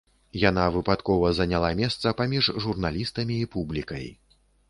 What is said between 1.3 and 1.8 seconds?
заняла